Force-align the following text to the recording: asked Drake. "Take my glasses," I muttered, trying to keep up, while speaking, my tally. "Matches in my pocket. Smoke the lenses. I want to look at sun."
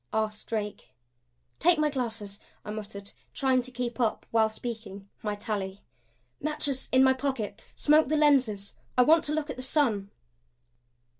asked 0.13 0.47
Drake. 0.47 0.89
"Take 1.59 1.77
my 1.77 1.91
glasses," 1.91 2.39
I 2.65 2.71
muttered, 2.71 3.11
trying 3.35 3.61
to 3.61 3.69
keep 3.71 3.99
up, 3.99 4.25
while 4.31 4.49
speaking, 4.49 5.07
my 5.21 5.35
tally. 5.35 5.83
"Matches 6.41 6.89
in 6.91 7.03
my 7.03 7.13
pocket. 7.13 7.61
Smoke 7.75 8.07
the 8.07 8.17
lenses. 8.17 8.73
I 8.97 9.03
want 9.03 9.23
to 9.25 9.33
look 9.33 9.51
at 9.51 9.63
sun." 9.63 10.09